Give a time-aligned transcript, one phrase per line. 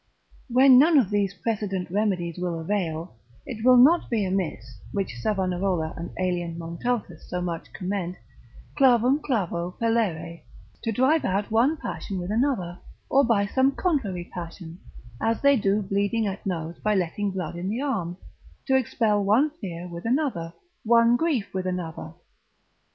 [0.47, 5.95] When none of these precedent remedies will avail, it will not be amiss, which Savanarola
[5.95, 8.15] and Aelian Montaltus so much commend,
[8.75, 10.41] clavum clavo pellere,
[10.81, 12.79] to drive out one passion with another,
[13.11, 14.79] or by some contrary passion,
[15.21, 18.17] as they do bleeding at nose by letting blood in the arm,
[18.65, 20.51] to expel one fear with another,
[20.83, 22.15] one grief with another.